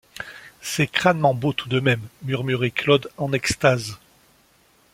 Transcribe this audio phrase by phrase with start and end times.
[0.63, 3.99] C’est crânement beau tout de même, murmurait Claude en extase.